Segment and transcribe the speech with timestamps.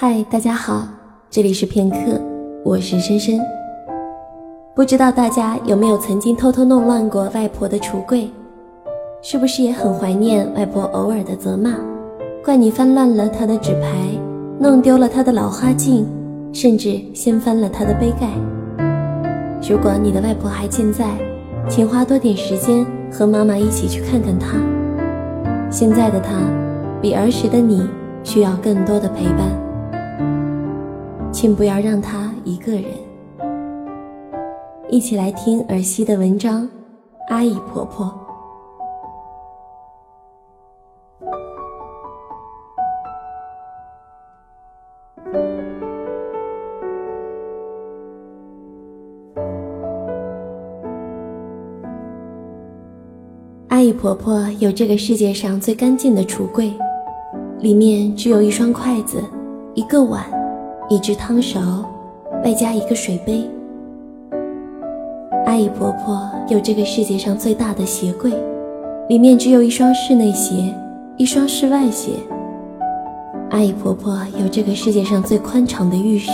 [0.00, 0.86] 嗨，大家好，
[1.28, 1.96] 这里是片刻，
[2.64, 3.36] 我是深深。
[4.72, 8.30] 不知道大家有没有曾经偷偷弄乱过外婆的橱柜？
[9.22, 11.74] 是不是也很怀念外婆偶尔的责骂，
[12.44, 13.88] 怪你翻乱了她的纸牌，
[14.60, 16.06] 弄丢了她的老花镜，
[16.52, 18.28] 甚至掀翻了她的杯盖？
[19.68, 21.06] 如果你的外婆还健在，
[21.68, 24.58] 请花多点时间和妈妈一起去看看她。
[25.72, 26.34] 现在的她，
[27.02, 27.84] 比儿时的你
[28.22, 29.67] 需要更多的陪伴。
[31.40, 32.86] 请不要让他一个人。
[34.90, 36.64] 一起来听尔西的文章
[37.28, 38.06] 《阿姨婆婆》。
[53.68, 56.72] 阿姨婆婆有这个世界上最干净的橱柜，
[57.60, 59.22] 里面只有一双筷子，
[59.74, 60.37] 一个碗。
[60.90, 61.60] 一只汤勺，
[62.42, 63.44] 外加一个水杯。
[65.44, 68.32] 阿姨婆婆有这个世界上最大的鞋柜，
[69.06, 70.74] 里面只有一双室内鞋，
[71.18, 72.12] 一双室外鞋。
[73.50, 76.32] 阿姨婆婆有这个世界上最宽敞的浴室，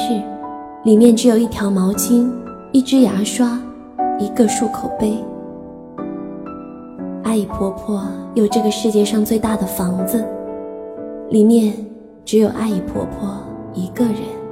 [0.85, 2.31] 里面只有一条毛巾，
[2.71, 3.61] 一支牙刷，
[4.21, 5.19] 一个漱口杯。
[7.25, 10.25] 阿姨婆婆有这个世界上最大的房子，
[11.31, 11.75] 里面
[12.25, 13.37] 只有阿姨婆婆
[13.73, 14.44] 一个人。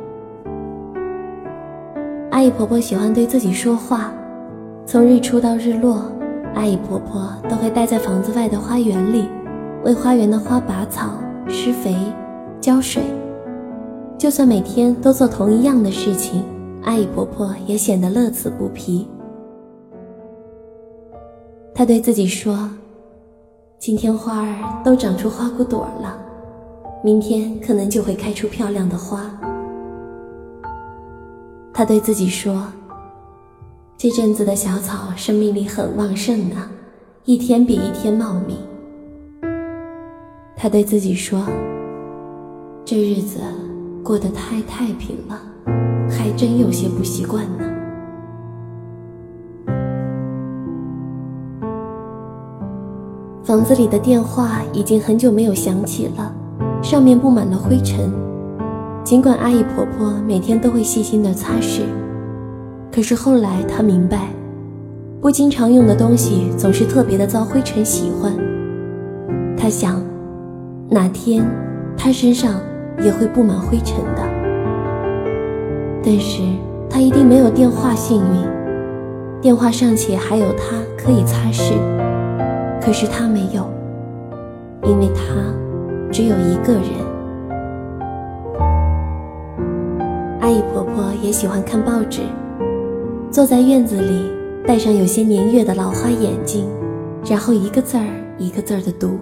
[2.43, 4.13] 阿姨婆婆喜欢对自己说话，
[4.85, 6.03] 从日出到日落，
[6.57, 9.29] 阿姨婆婆都会待在房子外的花园里，
[9.85, 11.13] 为花园的花拔草、
[11.47, 11.95] 施肥、
[12.61, 13.01] 浇水。
[14.19, 16.43] 就算每天都做同一样的事情，
[16.83, 19.07] 阿姨婆婆也显得乐此不疲。
[21.73, 22.69] 她对自己说
[23.79, 26.19] ：“今天花儿都长出花骨朵了，
[27.05, 29.31] 明天可能就会开出漂亮的花。”
[31.83, 32.69] 他对自己说
[33.99, 36.71] ：“这阵子的小草生命力很旺盛呢，
[37.25, 38.57] 一天比一天茂密。”
[40.55, 41.45] 他对自己说
[42.87, 43.41] ：“这日子
[44.01, 45.43] 过得太太平了，
[46.09, 47.65] 还真有些不习惯呢。”
[53.43, 56.33] 房子里的电话已经很久没有响起了，
[56.81, 58.32] 上面布满了灰尘。
[59.05, 61.83] 尽管阿姨婆婆每天都会细心的擦拭，
[62.93, 64.29] 可是后来她明白，
[65.21, 68.33] 不经常用的东西总是特别的遭灰尘喜欢。
[69.57, 70.01] 她想，
[70.89, 71.45] 哪天
[71.97, 72.55] 她身上
[73.03, 74.23] 也会布满灰尘的。
[76.05, 76.41] 但是
[76.89, 81.75] 她一定没有电话幸运，电话尚且还有她可以擦拭，
[82.81, 83.69] 可是她没有，
[84.85, 85.35] 因为她
[86.13, 87.12] 只有一个人。
[90.43, 92.21] 阿姨婆婆也喜欢看报纸，
[93.31, 94.29] 坐在院子里，
[94.67, 96.69] 戴上有些年月的老花眼镜，
[97.25, 98.05] 然后一个字儿
[98.39, 99.17] 一个字儿的读。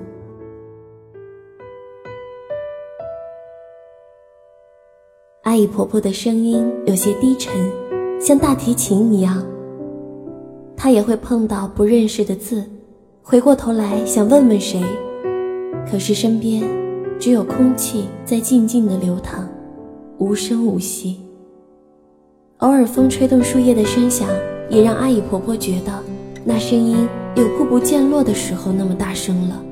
[5.42, 7.52] 阿姨婆婆的声音有些低沉，
[8.18, 9.44] 像大提琴一样。
[10.74, 12.64] 她也会碰到不认识的字，
[13.22, 14.80] 回过头来想问问谁，
[15.90, 16.62] 可是身边
[17.18, 19.46] 只有空气在静静的流淌。
[20.20, 21.18] 无声无息，
[22.58, 24.28] 偶尔风吹动树叶的声响，
[24.68, 26.04] 也让阿姨婆婆觉得
[26.44, 29.64] 那声音有瀑布渐落的时候那么大声了。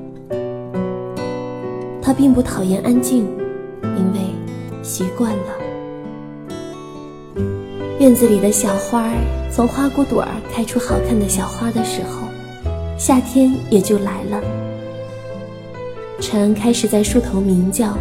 [2.00, 3.28] 她并不讨厌安静，
[3.82, 4.20] 因为
[4.82, 5.58] 习惯了。
[8.00, 12.26] 院子里的小花儿从花骨朵儿开出好看的小花的时候，
[12.96, 14.40] 夏天也就来了。
[16.20, 17.94] 蝉开始在树头鸣叫。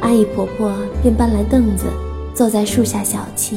[0.00, 0.72] 阿姨婆婆
[1.02, 1.86] 便搬来凳子，
[2.34, 3.56] 坐在树下小憩。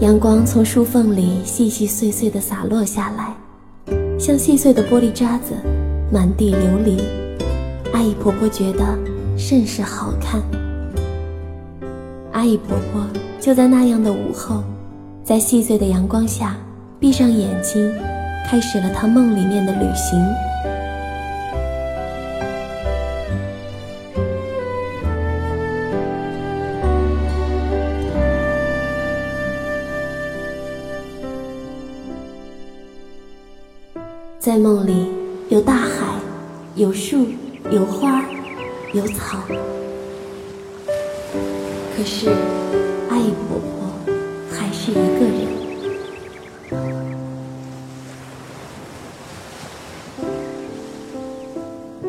[0.00, 3.34] 阳光从树缝里细细碎碎地洒落下来，
[4.18, 5.54] 像细碎的玻璃渣子，
[6.12, 7.02] 满地流离。
[7.92, 8.84] 阿姨婆婆觉得
[9.36, 10.40] 甚是好看。
[12.32, 13.06] 阿姨婆婆
[13.40, 14.62] 就在那样的午后，
[15.24, 16.56] 在细碎的阳光下，
[17.00, 17.92] 闭上眼睛，
[18.46, 20.51] 开始了她梦里面的旅行。
[34.42, 35.06] 在梦里，
[35.50, 36.20] 有大海，
[36.74, 37.28] 有树，
[37.70, 38.24] 有花，
[38.92, 39.38] 有草。
[41.96, 42.28] 可是，
[43.08, 43.86] 阿姨婆婆
[44.50, 45.00] 还是一个
[45.30, 45.46] 人。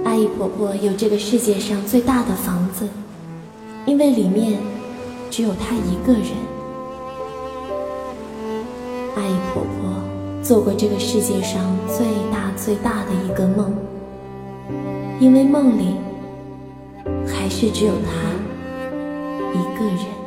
[0.03, 2.89] 阿姨婆婆有这个世界上最大的房子，
[3.85, 4.59] 因为里面
[5.29, 6.52] 只有她一个人。
[10.43, 13.73] 做过这个世界上最大最大的一个梦，
[15.17, 15.95] 因为梦里
[17.25, 18.11] 还是只有他
[19.57, 20.22] 一个人。